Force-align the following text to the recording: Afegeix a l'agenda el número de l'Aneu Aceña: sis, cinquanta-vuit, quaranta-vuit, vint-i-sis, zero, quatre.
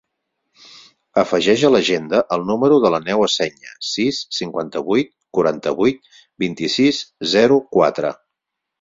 Afegeix 1.23 1.65
a 1.69 1.69
l'agenda 1.73 2.21
el 2.37 2.47
número 2.47 2.79
de 2.87 2.91
l'Aneu 2.95 3.27
Aceña: 3.27 3.75
sis, 3.91 4.25
cinquanta-vuit, 4.41 5.15
quaranta-vuit, 5.41 6.13
vint-i-sis, 6.49 7.07
zero, 7.39 7.65
quatre. 7.79 8.17